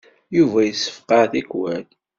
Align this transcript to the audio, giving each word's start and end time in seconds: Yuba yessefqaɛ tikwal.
Yuba 0.37 0.59
yessefqaɛ 0.63 1.23
tikwal. 1.31 1.85